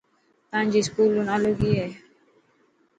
[0.51, 1.87] تانجي اسڪوول رو نالو ڪي هي.